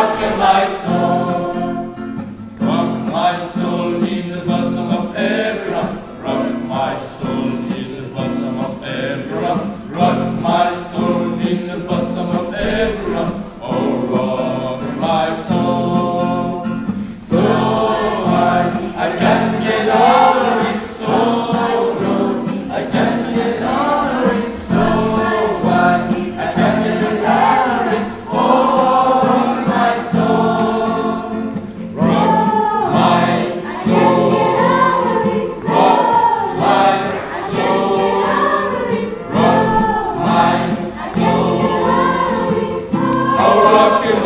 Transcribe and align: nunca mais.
nunca 0.00 0.36
mais. 0.36 0.97